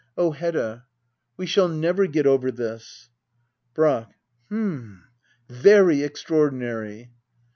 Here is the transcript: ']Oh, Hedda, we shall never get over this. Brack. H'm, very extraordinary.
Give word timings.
']Oh, 0.17 0.31
Hedda, 0.31 0.87
we 1.37 1.45
shall 1.45 1.67
never 1.67 2.07
get 2.07 2.25
over 2.25 2.49
this. 2.49 3.11
Brack. 3.75 4.15
H'm, 4.47 5.03
very 5.47 6.01
extraordinary. 6.01 7.11